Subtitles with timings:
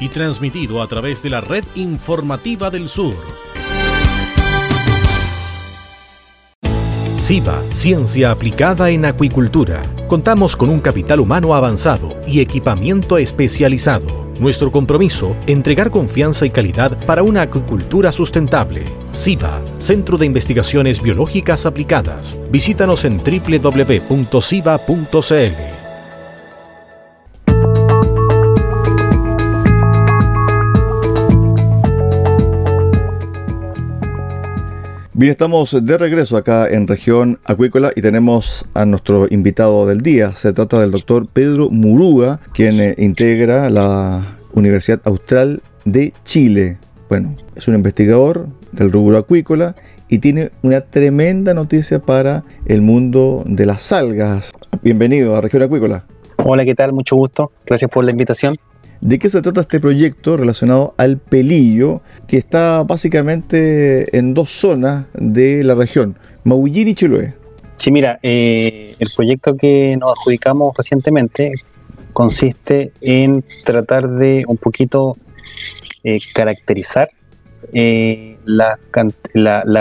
[0.00, 3.14] y transmitido a través de la red informativa del sur.
[7.30, 9.82] SIVA, Ciencia Aplicada en Acuicultura.
[10.08, 14.30] Contamos con un capital humano avanzado y equipamiento especializado.
[14.40, 18.84] Nuestro compromiso, entregar confianza y calidad para una acuicultura sustentable.
[19.12, 22.36] SIVA, Centro de Investigaciones Biológicas Aplicadas.
[22.50, 24.20] Visítanos en www.siva.cl.
[35.20, 40.34] Bien, estamos de regreso acá en región acuícola y tenemos a nuestro invitado del día.
[40.34, 46.78] Se trata del doctor Pedro Muruga, quien eh, integra la Universidad Austral de Chile.
[47.10, 49.76] Bueno, es un investigador del rubro acuícola
[50.08, 54.52] y tiene una tremenda noticia para el mundo de las algas.
[54.80, 56.06] Bienvenido a región acuícola.
[56.38, 56.94] Hola, ¿qué tal?
[56.94, 57.52] Mucho gusto.
[57.66, 58.56] Gracias por la invitación.
[59.00, 65.06] ¿De qué se trata este proyecto relacionado al pelillo que está básicamente en dos zonas
[65.14, 67.34] de la región, Maullín y Chiloé?
[67.76, 71.50] Sí, mira, eh, el proyecto que nos adjudicamos recientemente
[72.12, 75.16] consiste en tratar de un poquito
[76.04, 77.08] eh, caracterizar
[77.72, 78.78] eh, la,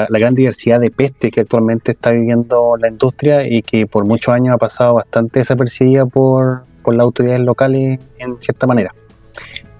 [0.09, 4.53] gran diversidad de peste que actualmente está viviendo la industria y que por muchos años
[4.53, 8.93] ha pasado bastante desapercibida por, por las autoridades locales en cierta manera.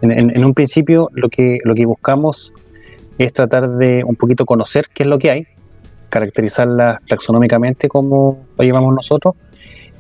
[0.01, 2.53] En, un principio lo que, lo que buscamos
[3.17, 5.47] es tratar de un poquito conocer qué es lo que hay,
[6.09, 9.35] caracterizarlas taxonómicamente como lo llevamos nosotros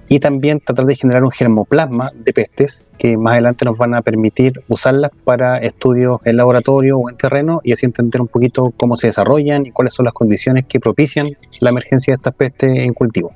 [0.09, 4.01] y también tratar de generar un germoplasma de pestes que más adelante nos van a
[4.01, 8.95] permitir usarlas para estudios en laboratorio o en terreno y así entender un poquito cómo
[8.95, 11.29] se desarrollan y cuáles son las condiciones que propician
[11.59, 13.31] la emergencia de estas pestes en cultivo.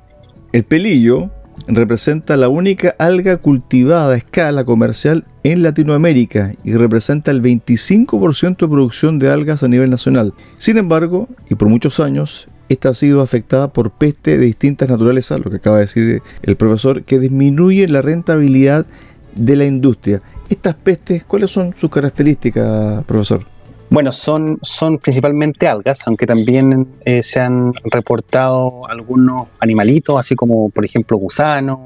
[0.52, 1.30] El pelillo
[1.66, 8.68] representa la única alga cultivada a escala comercial en Latinoamérica y representa el 25% de
[8.68, 10.34] producción de algas a nivel nacional.
[10.58, 15.40] Sin embargo, y por muchos años, esta ha sido afectada por peste de distintas naturalezas,
[15.40, 18.86] lo que acaba de decir el profesor, que disminuye la rentabilidad
[19.34, 20.22] de la industria.
[20.48, 23.53] Estas pestes, ¿cuáles son sus características, profesor?
[23.90, 30.70] Bueno, son, son principalmente algas, aunque también eh, se han reportado algunos animalitos, así como
[30.70, 31.78] por ejemplo gusanos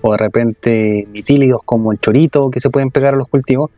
[0.00, 3.70] o de repente nitílidos como el chorito que se pueden pegar a los cultivos,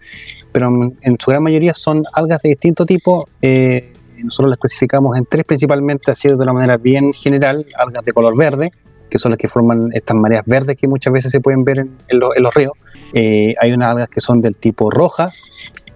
[0.52, 3.28] pero en, su gran mayoría son algas de distinto tipo.
[3.42, 8.12] Eh, nosotros las clasificamos en tres principalmente, así de una manera bien general, algas de
[8.12, 8.70] color verde,
[9.08, 11.90] que son las que forman estas mareas verdes que muchas veces se pueden ver en,
[12.18, 12.72] los ríos.
[13.12, 15.30] Eh, hay unas algas que son del tipo roja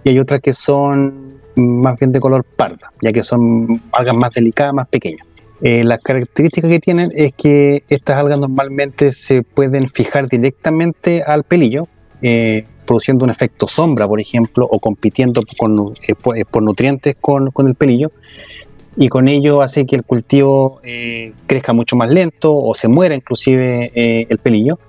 [0.03, 4.31] y hay otras que son más bien de color parda, ya que son algas más
[4.31, 5.25] delicadas, más pequeñas.
[5.61, 11.43] Eh, las características que tienen es que estas algas normalmente se pueden fijar directamente al
[11.43, 11.87] pelillo,
[12.21, 17.67] eh, produciendo un efecto sombra, por ejemplo, o compitiendo con, eh, por, nutrientes con, con,
[17.67, 18.11] el pelillo,
[18.97, 20.79] y con ello hace que el cultivo
[21.47, 24.79] crezca mucho más lento o se muera inclusive el pelillo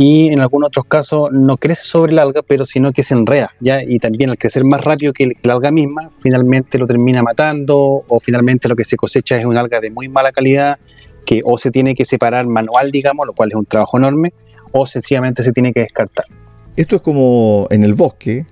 [0.00, 3.50] y en algunos otros casos no crece sobre el alga, pero sino que se enreda,
[3.58, 3.82] ¿ya?
[3.82, 8.20] Y también al crecer más rápido que, la alga misma, finalmente lo termina matando o
[8.20, 10.78] finalmente lo que se cosecha es una alga de muy mala calidad
[11.26, 14.32] que o se tiene que separar manual, digamos, lo cual es un trabajo enorme,
[14.70, 16.26] o sencillamente se tiene que descartar.
[16.76, 18.46] Esto es como en el bosque,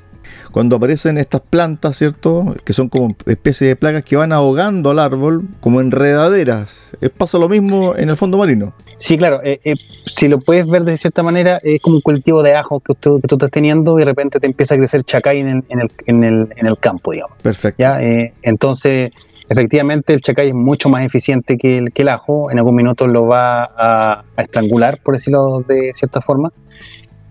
[0.56, 2.55] cuando aparecen estas plantas, ¿cierto?
[2.65, 6.97] Que son como especies de plagas que van ahogando al árbol como enredaderas.
[7.19, 8.72] ¿Pasa lo mismo en el fondo marino?
[8.97, 9.43] Sí, claro.
[9.44, 9.75] Eh, eh,
[10.06, 13.20] si lo puedes ver de cierta manera, es como un cultivo de ajo que, tú
[13.23, 17.37] estás teniendo y de repente te empieza a crecer chacay en el, campo, digamos.
[17.43, 17.85] Perfecto.
[17.85, 18.00] ¿Ya?
[18.00, 19.12] Eh, entonces,
[19.50, 22.50] efectivamente, el chacay es mucho más eficiente que el, que el ajo.
[22.50, 26.50] En algún minuto lo va a, a estrangular, por decirlo de cierta forma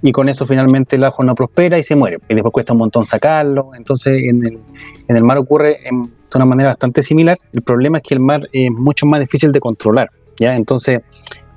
[0.08, 2.20] y con eso finalmente el ajo no prospera y se muere.
[2.30, 3.72] Y después cuesta un montón sacarlo.
[3.76, 4.60] Entonces en el,
[5.08, 7.40] en el mar ocurre de una manera bastante similar.
[7.52, 10.12] El problema es que el mar es mucho más difícil de controlar.
[10.38, 10.56] ¿ya?
[10.56, 11.00] Entonces,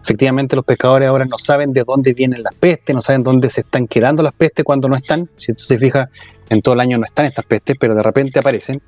[0.03, 3.61] efectivamente los pescadores ahora no saben de dónde vienen las pestes, no saben dónde se
[3.61, 5.29] están quedando las pestes cuando no están.
[5.37, 6.09] Si tú te fijas,
[6.49, 8.81] en todo el año no están estas pestes, pero de repente aparecen.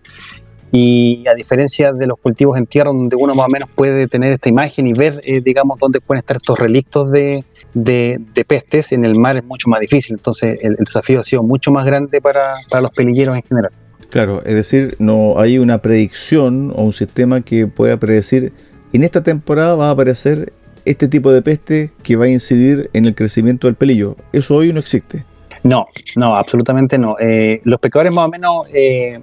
[0.72, 4.32] Y a diferencia de los cultivos en tierra donde uno más o menos puede tener
[4.32, 7.44] esta imagen y ver, eh, digamos, dónde pueden estar estos relictos de,
[7.74, 10.14] de, pestes, en el mar es mucho más difícil.
[10.14, 13.70] Entonces el, desafío ha sido mucho más grande para, para los pelilleros en general.
[14.10, 18.52] Claro, es decir, no hay una predicción o un sistema que pueda predecir
[18.92, 20.52] en esta temporada va a aparecer
[20.84, 24.16] este tipo de peste que va a incidir en el crecimiento del pelillo.
[24.32, 25.24] Eso hoy no existe.
[25.62, 25.86] No,
[26.16, 27.16] no, absolutamente no.
[27.20, 29.20] Eh, los pescadores más o menos, eh,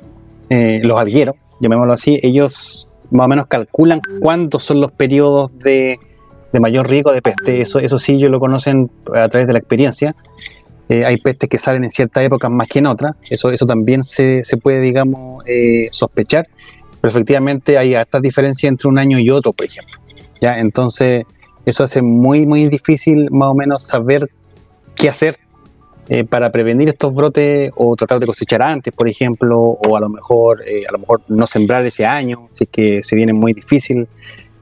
[0.50, 6.00] eh, los algueros, llamémoslo así, ellos más o menos calculan cuántos son los periodos de,
[6.60, 7.62] mayor riesgo de peste.
[7.62, 10.16] Eso, eso sí, ellos lo conocen a través de la experiencia.
[10.90, 13.16] hay pestes que salen en ciertas épocas más que en otras.
[13.30, 15.44] Eso, eso también se, se puede, digamos,
[15.92, 16.48] sospechar.
[17.00, 20.00] Pero efectivamente hay hartas diferencias entre un año y otro, por ejemplo.
[20.42, 20.60] ¿ya?
[20.60, 21.26] Entonces,
[21.66, 24.30] eso hace muy, muy difícil más o menos saber
[24.96, 25.38] qué hacer
[26.10, 30.08] eh, para prevenir estos brotes o tratar de cosechar antes, por ejemplo, o a lo
[30.08, 33.52] mejor, eh, a lo mejor no sembrar ese año, si es que se viene muy
[33.54, 34.08] difícil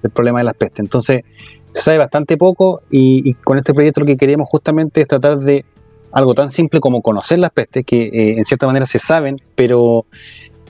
[0.02, 0.80] el problema de las pestes.
[0.80, 1.24] Entonces,
[1.72, 5.66] se sabe bastante poco y, con este proyecto lo que queríamos justamente es tratar de
[6.12, 10.06] algo tan simple como conocer las pestes, que eh, en cierta manera se saben, pero,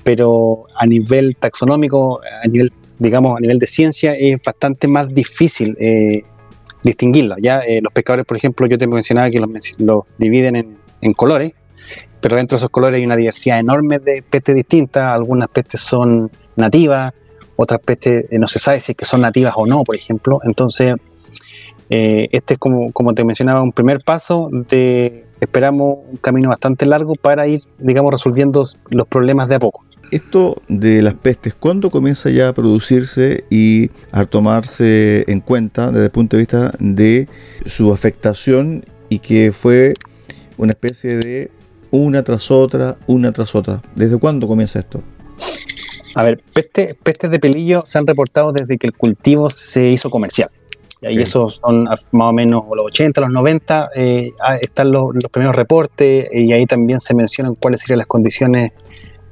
[0.03, 5.75] pero a nivel taxonómico, a nivel digamos, a nivel de ciencia es bastante más difícil
[6.85, 7.35] eh, distinguirla.
[7.41, 11.53] Ya eh, los pescadores, por ejemplo, yo te mencionaba que los, dividen en, colores,
[12.21, 15.13] pero dentro de esos colores hay una diversidad enorme de pestes distintas.
[15.13, 17.13] Algunas pestes son nativas,
[17.55, 20.39] otras pestes eh, no se sabe si es que son nativas o no, por ejemplo.
[20.43, 20.95] Entonces,
[21.87, 27.13] este es como, como te mencionaba, un primer paso de, esperamos, un camino bastante largo
[27.15, 29.84] para ir, digamos, resolviendo los problemas de a poco.
[30.11, 36.05] Esto de las pestes, ¿cuándo comienza ya a producirse y a tomarse en cuenta desde
[36.05, 37.27] el punto de vista de
[37.65, 39.93] su afectación y que fue
[40.57, 41.51] una especie de
[41.91, 43.81] una tras otra, una tras otra?
[43.95, 45.01] ¿Desde cuándo comienza esto?
[46.15, 50.49] A ver, pestes de pelillo se han reportado desde que el cultivo se hizo comercial.
[51.01, 54.31] Y esos son más o menos los 80, los 90, eh,
[54.61, 58.71] están los, los, primeros reportes y ahí también se mencionan cuáles serían las condiciones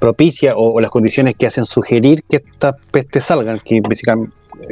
[0.04, 3.82] propicia o, las condiciones que hacen sugerir que estas pestes salgan, que,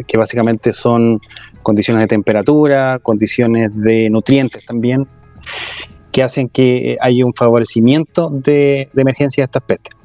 [0.06, 1.22] que básicamente son
[1.64, 5.08] condiciones de temperatura, condiciones de nutrientes también,
[6.12, 9.96] que hacen que haya un favorecimiento de, emergencia de estas pestes.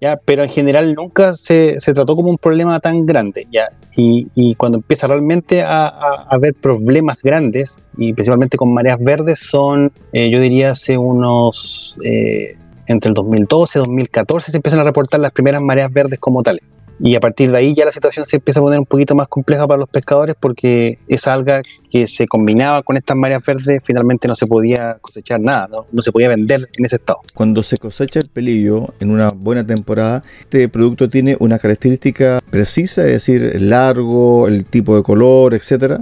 [0.00, 0.16] ¿ya?
[0.24, 3.46] Pero en general nunca se, trató como un problema tan grande.
[3.52, 3.68] ¿ya?
[3.94, 5.88] Y, cuando empieza realmente a,
[6.30, 12.56] haber problemas grandes, y principalmente con mareas verdes, son, eh, yo diría, hace unos eh,
[12.86, 16.62] entre el 2012 y 2014 se empiezan a reportar las primeras mareas verdes como tales.
[17.00, 19.26] Y a partir de ahí ya la situación se empieza a poner un poquito más
[19.26, 21.60] compleja para los pescadores porque esa alga
[21.90, 26.12] que se combinaba con estas mareas verdes finalmente no se podía cosechar nada, no, se
[26.12, 27.18] podía vender en ese estado.
[27.34, 33.04] Cuando se cosecha el pelillo en una buena temporada, este producto tiene una característica precisa,
[33.06, 36.00] es decir, largo, el tipo de color, etcétera.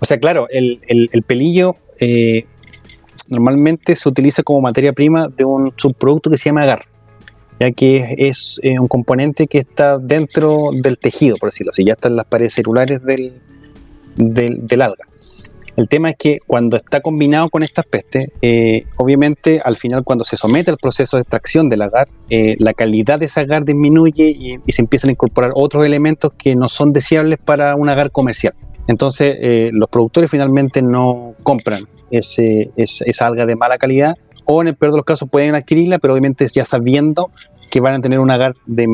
[0.00, 2.46] O sea, claro, el, el, pelillo eh,
[3.30, 6.84] normalmente se utiliza como materia prima de un subproducto que se llama agar,
[7.58, 11.94] ya que es eh, un componente que está dentro del tejido, por decirlo así, ya
[11.94, 13.40] están las paredes celulares del,
[14.16, 15.04] del, alga.
[15.76, 20.24] El tema es que cuando está combinado con estas pestes, eh, obviamente al final cuando
[20.24, 24.24] se somete al proceso de extracción del agar, eh, la calidad de ese agar disminuye
[24.24, 28.10] y, y, se empiezan a incorporar otros elementos que no son deseables para un agar
[28.10, 28.54] comercial.
[28.90, 34.74] Entonces los productores finalmente no compran ese, esa alga de mala calidad o en el
[34.74, 37.30] peor de los casos pueden adquirirla, pero obviamente ya sabiendo
[37.70, 38.88] que van a tener un agar de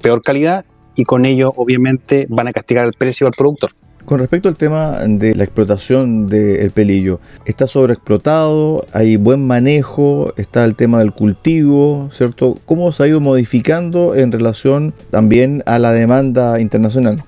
[0.00, 3.72] peor calidad y con ello obviamente van a castigar el precio al productor.
[4.06, 8.86] Con respecto al tema de la explotación del pelillo, ¿está sobreexplotado?
[8.94, 10.32] ¿Hay buen manejo?
[10.38, 12.08] ¿Está el tema del cultivo?
[12.12, 12.56] ¿Cierto?
[12.64, 17.22] ¿Cómo se ha ido modificando en relación también a la demanda internacional?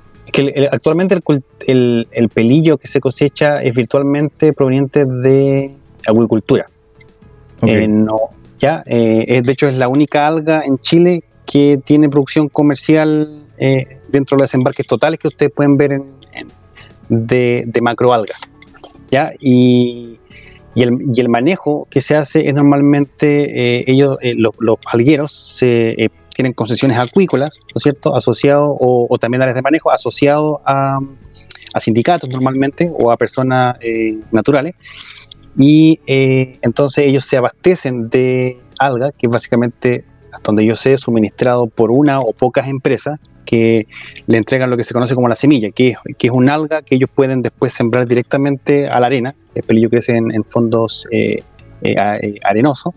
[0.70, 1.18] Actualmente
[1.66, 5.74] el, pelillo que se cosecha es virtualmente proveniente de
[6.06, 6.66] agricultura.
[7.62, 8.18] Eh, no,
[8.58, 13.98] ya, eh, de hecho es la única alga en Chile que tiene producción comercial eh,
[14.08, 16.02] dentro de los desembarques totales que ustedes pueden ver
[17.08, 18.42] de, de, macroalgas.
[19.10, 19.32] ¿ya?
[19.40, 20.18] Y,
[20.74, 27.60] el, manejo que se hace es normalmente, ellos, los, los, algueros se tienen concesiones acuícolas,
[27.62, 30.98] ¿no es cierto?, asociado o, también áreas de manejo asociado a,
[31.80, 34.74] sindicatos normalmente o a personas eh, naturales.
[35.58, 40.98] Y eh, entonces ellos se abastecen de alga, que es básicamente, hasta donde yo sé,
[40.98, 43.86] suministrado por una o pocas empresas que
[44.26, 46.82] le entregan lo que se conoce como la semilla, que es, que es un alga
[46.82, 49.34] que ellos pueden después sembrar directamente a la arena.
[49.54, 51.42] El pelillo crece en, fondos eh,
[52.44, 52.94] arenosos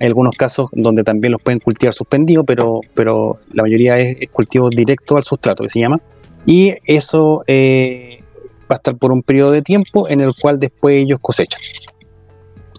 [0.00, 4.68] Hay algunos casos donde también los pueden cultivar suspendidos, pero, pero la mayoría es, cultivo
[4.68, 6.00] directo al sustrato, que se llama.
[6.46, 8.22] Y eso eh,
[8.70, 11.60] va a estar por un periodo de tiempo en el cual después ellos cosechan.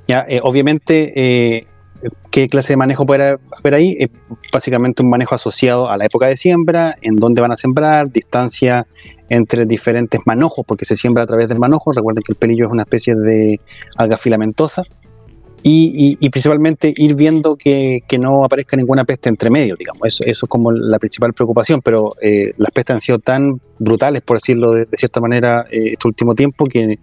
[0.08, 1.66] Ya, eh, obviamente, eh,
[2.32, 3.96] ¿qué clase de manejo puede haber ahí?
[3.98, 4.10] Es
[4.52, 8.86] básicamente un manejo asociado a la época de siembra, en dónde van a sembrar, distancia
[9.30, 11.94] entre diferentes manojos, porque se siembra a través del manojo.
[11.94, 13.62] Recuerden que el pelillo es una especie de
[13.98, 14.84] alga filamentosa
[15.64, 20.08] y, principalmente ir viendo que, no aparezca ninguna peste entre medio, digamos.
[20.08, 24.22] Eso, eso es como la principal preocupación, pero eh, las pestes han sido tan brutales,
[24.22, 27.00] por decirlo de, cierta manera, eh, este último tiempo, que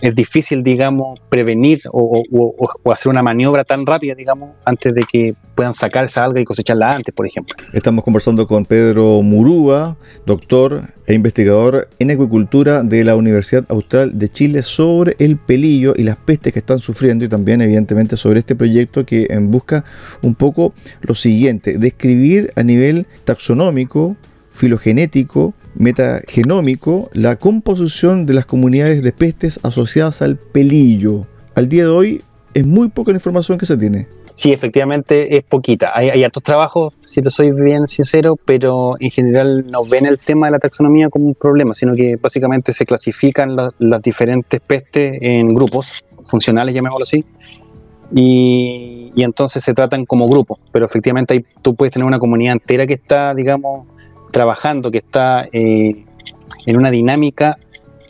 [0.00, 2.22] es difícil, digamos, prevenir o,
[2.92, 6.92] hacer una maniobra tan rápida, digamos, antes de que puedan sacar esa alga y cosecharla
[6.92, 7.56] antes, por ejemplo.
[7.72, 14.28] Estamos conversando con Pedro Murúa, doctor e investigador en acuicultura de la Universidad Austral de
[14.28, 18.54] Chile sobre el pelillo y las pestes que están sufriendo y también, evidentemente, sobre este
[18.54, 19.84] proyecto que busca
[20.22, 24.16] un poco lo siguiente, describir a nivel taxonómico
[24.58, 31.26] filogenético, metagenómico, la composición de las comunidades de pestes asociadas al pelillo.
[31.54, 34.08] Al día de hoy es muy poca la información que se tiene.
[34.34, 35.90] Sí, efectivamente es poquita.
[35.94, 40.18] Hay, hay altos trabajos, si te soy bien sincero, pero en general no ven el
[40.18, 45.18] tema de la taxonomía como un problema, sino que básicamente se clasifican las diferentes pestes
[45.20, 47.24] en grupos funcionales, llamémoslo así,
[48.12, 50.60] y, y, entonces se tratan como grupos.
[50.70, 53.88] Pero efectivamente tú puedes tener una comunidad entera que está, digamos,
[54.30, 56.04] trabajando, que está eh,
[56.66, 57.58] en una dinámica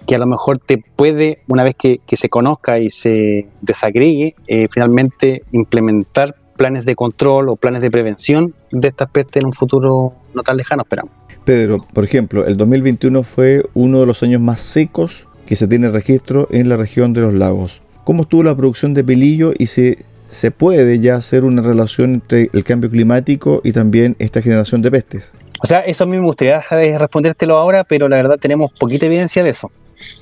[0.07, 4.67] que a lo mejor te puede, una vez que, se conozca y se desagregue, eh,
[4.71, 10.15] finalmente implementar planes de control o planes de prevención de esta especie en un futuro
[10.35, 11.13] no tan lejano, esperamos.
[11.45, 15.91] Pedro, por ejemplo, el 2021 fue uno de los años más secos que se tiene
[15.91, 17.83] registro en la región de los lagos.
[18.05, 19.97] ¿Cómo estuvo la producción de pelillo y si
[20.29, 24.91] se puede ya hacer una relación entre el cambio climático y también esta generación de
[24.91, 25.33] pestes?
[25.63, 26.61] O sea, eso a mí me gustaría
[26.99, 29.71] respondértelo ahora, pero la verdad tenemos poquita evidencia de eso.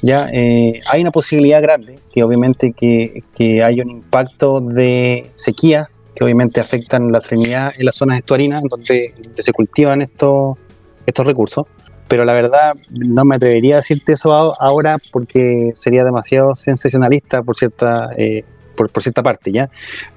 [0.01, 5.89] Ya eh, hay una posibilidad grande que obviamente que, que hay un impacto de sequía
[6.15, 10.59] que obviamente afectan la salinidad en las zonas estuarinas donde, donde se cultivan estos,
[11.05, 11.67] estos recursos.
[12.09, 17.57] Pero la verdad no me atrevería a decirte eso ahora porque sería demasiado sensacionalista por
[17.57, 18.45] cierta, eh,
[18.77, 19.51] por, por, cierta parte.
[19.51, 19.71] ¿ya?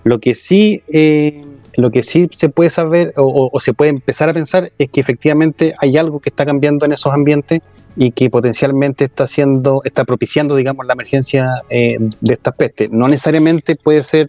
[0.03, 1.41] Lo que sí eh,
[1.79, 5.73] lo que sí se puede saber o, se puede empezar a pensar es que efectivamente
[5.79, 7.61] hay algo que está cambiando en esos ambientes
[7.95, 12.89] y que potencialmente está haciendo, está propiciando, digamos, la emergencia eh, de estas pestes.
[12.91, 14.27] No necesariamente puede ser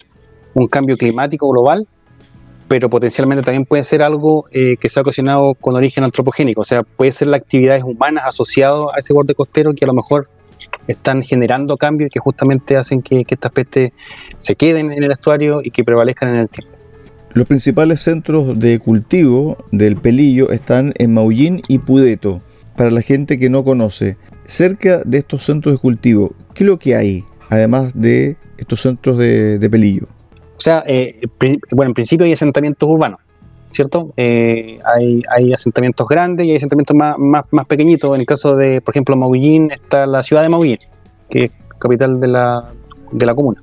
[0.54, 1.86] un cambio climático global,
[2.68, 6.64] pero potencialmente también puede ser algo eh, que se ha ocasionado con origen antropogénico, o
[6.64, 10.28] sea, puede ser las actividades humanas asociadas a ese borde costero que a lo mejor
[10.86, 13.92] están generando cambios que justamente hacen que estas pestes
[14.38, 16.80] se queden en el estuario y que prevalezcan en el tiempo.
[17.32, 22.42] Los principales centros de cultivo del pelillo están en Maullín y Pudeto.
[22.76, 26.78] Para la gente que no conoce, cerca de estos centros de cultivo, ¿qué es lo
[26.78, 30.08] que hay además de estos centros de, pelillo?
[30.56, 31.20] O sea, eh,
[31.70, 33.20] bueno, en principio hay asentamientos urbanos,
[33.70, 34.12] ¿cierto?
[34.16, 38.12] Eh, hay, hay, asentamientos grandes y hay asentamientos más, más, pequeñitos.
[38.14, 40.78] En el caso de, por ejemplo, Maullín está la ciudad de Maullín,
[41.28, 42.72] que es capital de la,
[43.12, 43.60] de la comuna.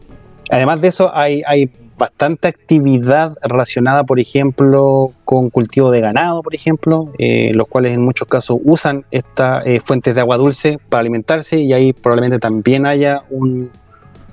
[0.50, 6.56] Además de eso, hay, hay bastante actividad relacionada, por ejemplo, con cultivo de ganado, por
[6.56, 11.02] ejemplo, eh, los cuales en muchos casos usan estas eh, fuentes de agua dulce para
[11.02, 13.24] alimentarse y ahí probablemente también haya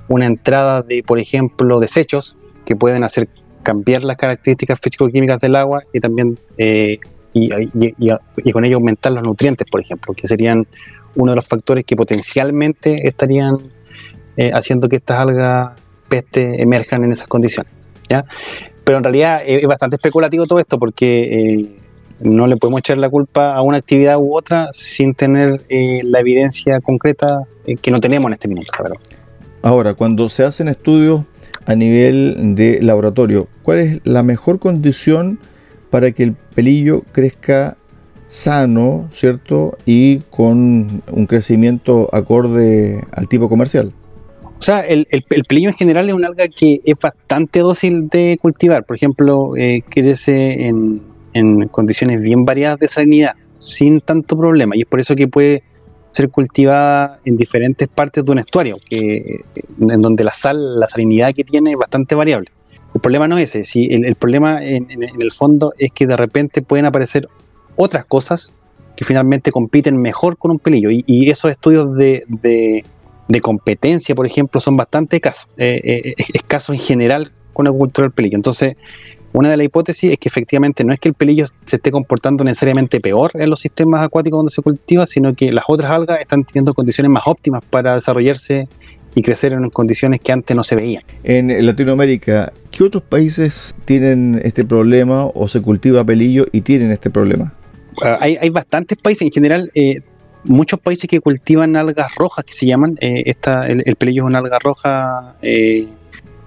[0.08, 3.28] una entrada de, por ejemplo, desechos que pueden hacer
[3.64, 6.98] cambiar las características físico-químicas del agua y también eh,
[7.32, 10.68] y, con ello aumentar los nutrientes, por ejemplo, que serían
[11.16, 13.58] uno de los factores que potencialmente estarían
[14.52, 15.72] haciendo que estas algas
[16.08, 17.72] peste emerjan en esas condiciones.
[18.08, 18.24] ¿ya?
[18.84, 21.76] Pero en realidad es bastante especulativo todo esto porque eh,
[22.20, 26.20] no le podemos echar la culpa a una actividad u otra sin tener eh, la
[26.20, 28.72] evidencia concreta eh, que no tenemos en este minuto.
[29.62, 31.22] Ahora, cuando se hacen estudios
[31.66, 35.38] a nivel de laboratorio, ¿cuál es la mejor condición
[35.90, 37.76] para que el pelillo crezca
[38.28, 39.76] sano, ¿cierto?
[39.86, 43.92] Y con un crecimiento acorde al tipo comercial.
[44.58, 48.38] O sea, el, el, pelillo en general es un alga que es bastante dócil de
[48.40, 48.84] cultivar.
[48.84, 51.00] Por ejemplo, eh, crece en,
[51.70, 54.74] condiciones bien variadas de salinidad, sin tanto problema.
[54.76, 55.62] Y es por eso que puede
[56.14, 59.44] ser cultivada en diferentes partes de un estuario, que,
[59.80, 62.50] en donde la sal, la salinidad que tiene es bastante variable.
[62.94, 66.62] El problema no es ese, si el, problema en, el fondo es que de repente
[66.62, 67.28] pueden aparecer
[67.76, 68.52] otras cosas
[68.96, 70.90] que finalmente compiten mejor con un pelillo.
[70.90, 72.24] Y, esos estudios de
[73.28, 75.48] de competencia, por ejemplo, son bastante escasos.
[75.56, 78.36] Eh, eh, escasos en general con la cultura del pelillo.
[78.36, 78.76] Entonces,
[79.34, 82.44] una de las hipótesis es que efectivamente no es que el pelillo se esté comportando
[82.44, 86.44] necesariamente peor en los sistemas acuáticos donde se cultiva, sino que las otras algas están
[86.44, 88.68] teniendo condiciones más óptimas para desarrollarse
[89.16, 91.02] y crecer en condiciones que antes no se veían.
[91.24, 97.10] En Latinoamérica, ¿qué otros países tienen este problema o se cultiva pelillo y tienen este
[97.10, 97.52] problema?
[98.02, 100.00] Ah, hay, bastantes países, en general, eh,
[100.44, 104.38] muchos países que cultivan algas rojas que se llaman, eh, esta, el, pelillo es una
[104.38, 105.34] alga roja.
[105.42, 105.88] Eh,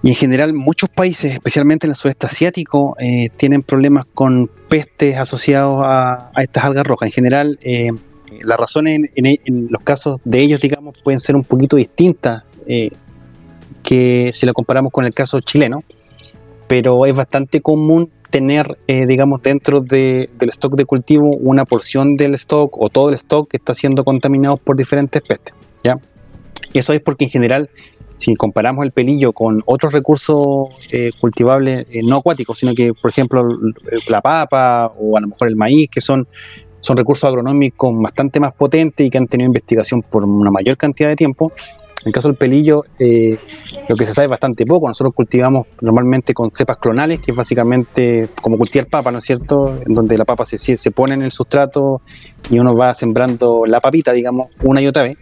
[0.03, 5.17] y en general muchos países, especialmente en el sudeste asiático, eh, tienen problemas con pestes
[5.17, 7.07] asociados a, estas algas rojas.
[7.07, 7.91] En general, eh,
[8.41, 12.91] las razones en, los casos de ellos, digamos, pueden ser un poquito distintas eh,
[13.81, 15.83] que si la comparamos con el caso chileno,
[16.67, 22.75] pero es bastante común tener, digamos, dentro del stock de cultivo una porción del stock
[22.77, 25.55] o todo el stock que está siendo contaminado por diferentes pestes.
[25.81, 25.97] ¿ya?
[26.73, 27.69] Eso es porque en general
[28.17, 33.11] si comparamos el pelillo con otros recursos eh, cultivables eh, no acuáticos, sino que, por
[33.11, 33.47] ejemplo,
[34.09, 36.27] la papa o a lo mejor el maíz, que son,
[36.81, 41.09] son recursos agronómicos bastante más potentes y que han tenido investigación por una mayor cantidad
[41.09, 41.53] de tiempo,
[42.07, 43.37] en el caso del pelillo, eh,
[43.89, 44.87] lo que se sabe es bastante poco.
[44.87, 49.77] Nosotros cultivamos normalmente con cepas clonales, que es básicamente como cultivar papa, ¿no es cierto?
[49.85, 52.01] En donde la papa se, se pone en el sustrato
[52.49, 55.17] y uno va sembrando la papita, digamos, una y otra vez.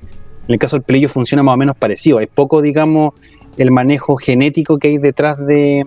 [0.48, 2.20] En el caso del pelillo funciona más o menos parecido.
[2.20, 3.14] Hay poco, digamos,
[3.58, 5.86] el manejo genético que hay detrás de,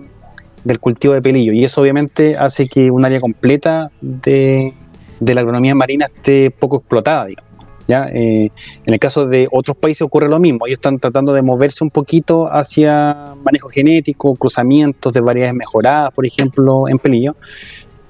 [0.63, 1.53] del cultivo de pelillo.
[1.53, 4.73] Y eso obviamente hace que un área completa de,
[5.19, 7.49] la agronomía marina esté poco explotada, digamos.
[7.87, 8.07] ¿ya?
[8.13, 8.51] Eh,
[8.85, 10.67] en el caso de otros países ocurre lo mismo.
[10.67, 16.25] Ellos están tratando de moverse un poquito hacia manejo genético, cruzamientos de variedades mejoradas, por
[16.25, 17.35] ejemplo, en pelillo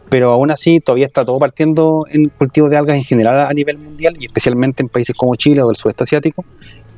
[0.09, 3.77] pero aún así todavía está todo partiendo en cultivo de algas en general a nivel
[3.77, 6.43] mundial y especialmente en países como Chile o el sudeste asiático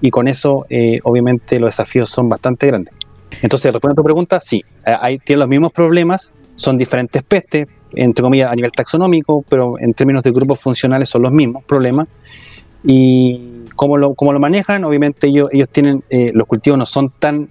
[0.02, 2.94] y con eso eh, obviamente los desafíos son bastante grandes.
[3.42, 7.68] Entonces, respondiendo a tu pregunta, sí, eh, hay, tienen los mismos problemas, son diferentes pestes,
[7.94, 12.08] entre comillas, a nivel taxonómico, pero en términos de grupos funcionales son los mismos problemas.
[12.84, 17.12] Y cómo lo, cómo lo manejan, obviamente ellos, ellos tienen, eh, los cultivos no son
[17.12, 17.50] tan,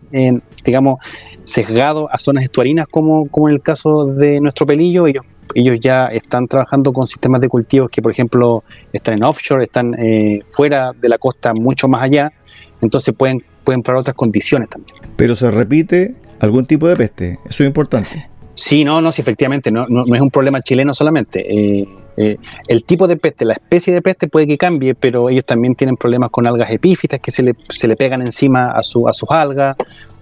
[0.65, 0.99] digamos,
[1.45, 5.25] sesgados a zonas estuarinas como, como en el caso de nuestro pelillo, ellos
[5.55, 9.95] ellos ya están trabajando con sistemas de cultivos que, por ejemplo, están en offshore, están
[9.99, 12.33] eh, fuera de la costa, mucho más allá,
[12.81, 14.97] entonces pueden, pueden probar otras condiciones también.
[15.17, 18.29] Pero se repite algún tipo de peste, eso es importante.
[18.55, 21.41] Sí, no, no, sí, efectivamente, no, no, es un problema chileno solamente.
[21.81, 22.37] Eh, eh,
[22.69, 25.97] el tipo de peste, la especie de peste puede que cambie, pero ellos también tienen
[25.97, 29.31] problemas con algas epífitas que se le, se le pegan encima a, su, a sus
[29.31, 29.77] algas,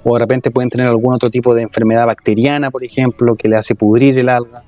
[0.05, 3.57] o de repente pueden tener algún otro tipo de enfermedad bacteriana, por ejemplo, que le
[3.57, 4.63] hace pudrir el alga.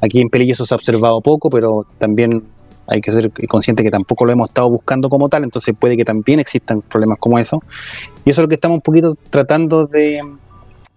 [0.00, 2.42] Aquí en Pelillo eso se ha observado poco, pero también
[2.86, 6.04] hay que ser consciente que tampoco lo hemos estado buscando como tal, entonces puede que
[6.04, 7.62] también existan problemas como eso.
[8.24, 10.20] Y eso es lo que estamos un poquito tratando de,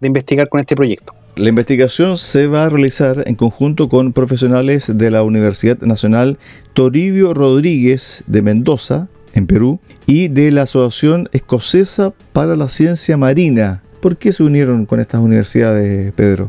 [0.01, 1.13] investigar con este proyecto.
[1.35, 6.37] La investigación se va a realizar en conjunto con profesionales de la Universidad Nacional
[6.73, 13.83] Toribio Rodríguez de Mendoza, en Perú, y de la Asociación Escocesa para la Ciencia Marina.
[14.01, 16.47] ¿Por qué se unieron con estas universidades, Pedro?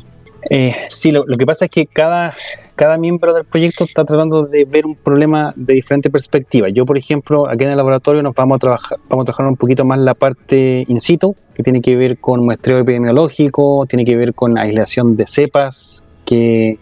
[0.49, 2.35] Eh, sí, lo, que pasa es que cada,
[2.77, 6.69] cada miembro del proyecto está tratando de ver un problema de diferente perspectiva.
[6.71, 9.57] Yo, por ejemplo, aquí en el laboratorio nos vamos a trabajar, vamos a trabajar un
[9.57, 14.17] poquito más la parte in situ, que tiene que ver con muestreo epidemiológico, tiene que
[14.17, 16.79] ver con aislación de cepas que,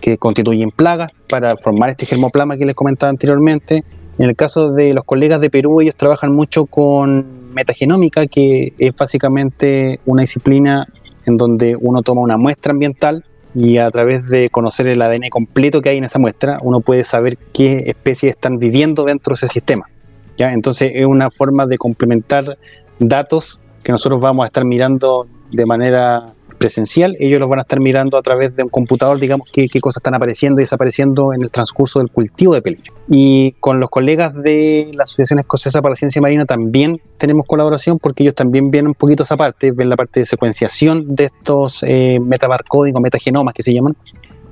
[0.00, 3.84] que constituyen plagas para formar este germoplama que les comentaba anteriormente.
[4.18, 8.94] En el caso de los colegas de Perú, ellos trabajan mucho con metagenómica, que es
[8.94, 10.86] básicamente una disciplina
[11.26, 15.82] en donde uno toma una muestra ambiental y a través de conocer el ADN completo
[15.82, 19.48] que hay en esa muestra, uno puede saber qué especies están viviendo dentro de ese
[19.48, 19.88] sistema.
[20.36, 20.52] ¿ya?
[20.52, 22.58] Entonces es una forma de complementar
[22.98, 27.80] datos que nosotros vamos a estar mirando de manera presencial, ellos los van a estar
[27.80, 31.50] mirando a través de un computador, digamos, qué, cosas están apareciendo y desapareciendo en el
[31.50, 32.92] transcurso del cultivo de pelillo.
[33.08, 37.98] Y con los colegas de la Asociación Escocesa para la Ciencia Marina también tenemos colaboración
[37.98, 41.82] porque ellos también vienen un poquito esa parte, ven la parte de secuenciación de estos
[41.82, 43.96] eh, metabarcódigos, metagenomas que se llaman.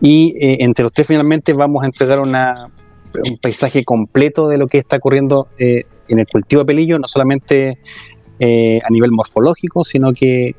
[0.01, 2.71] Y eh, entre los tres finalmente vamos a entregar una,
[3.15, 7.09] un paisaje completo de lo que está ocurriendo eh, en el cultivo de pelillo, no
[7.09, 7.79] solamente
[8.39, 10.55] eh, a nivel morfológico, sino que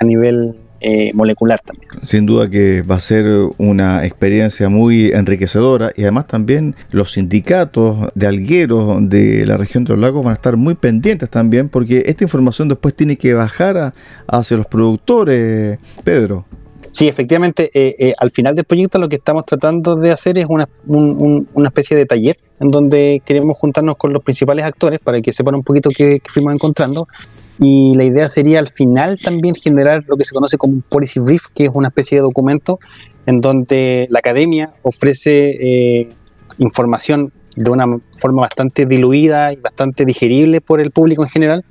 [0.00, 1.88] a nivel eh, molecular también.
[2.02, 3.24] Sin duda que va a ser
[3.58, 9.92] una experiencia muy enriquecedora y además también los sindicatos de algueros de la región de
[9.92, 13.92] los lagos van a estar muy pendientes también porque esta información después tiene que bajar
[14.26, 16.44] hacia los productores, Pedro.
[16.92, 20.46] Sí, efectivamente, eh, eh, al final del proyecto lo que estamos tratando de hacer es
[20.46, 25.32] una, una, especie de taller en donde queremos juntarnos con los principales actores para que
[25.32, 27.08] sepan un poquito qué, qué fuimos encontrando
[27.58, 31.20] y la idea sería al final también generar lo que se conoce como un policy
[31.20, 32.78] brief, que es una especie de documento
[33.26, 36.08] en donde la academia ofrece eh,
[36.58, 37.86] información de una
[38.16, 41.64] forma bastante diluida y bastante digerible por el público en general,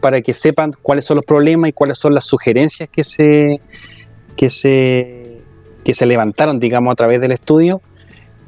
[0.00, 3.60] para que sepan cuáles son los problemas y cuáles son las sugerencias que se,
[4.36, 5.40] que se,
[5.84, 7.80] que se levantaron, digamos, a través del estudio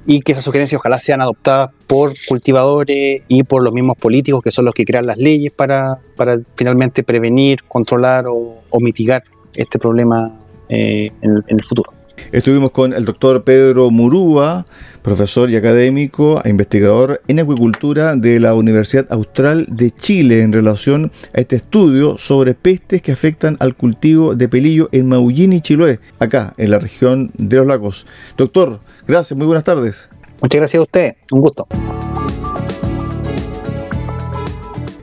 [0.07, 4.51] y que esas sugerencias ojalá sean adoptadas por cultivadores y por los mismos políticos que
[4.51, 9.23] son los que crean las leyes para, para finalmente prevenir, controlar o, mitigar
[9.55, 11.97] este problema eh, en el futuro.
[12.33, 14.65] Estuvimos con el doctor Pedro Murúa,
[15.03, 21.13] profesor y académico e investigador en acuicultura de la Universidad Austral de Chile en relación
[21.35, 26.01] a este estudio sobre pestes que afectan al cultivo de pelillo en Maullín y Chiloé,
[26.19, 28.07] acá en la región de los lagos.
[28.37, 30.09] Doctor, gracias, muy buenas tardes.
[30.41, 31.67] Muchas gracias a usted, un gusto.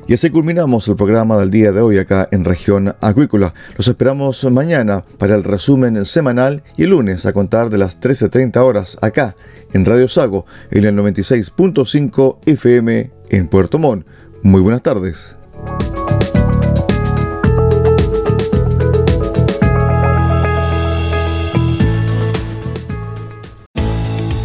[0.05, 3.53] Y así culminamos el programa del día de hoy acá en región acuícola.
[3.77, 8.57] Los esperamos mañana para el resumen semanal y el lunes a contar de las 13.30
[8.57, 9.35] horas acá
[9.71, 14.05] en Radio Sago en el 96.5 FM en Puerto Montt.
[14.43, 15.37] Muy buenas tardes.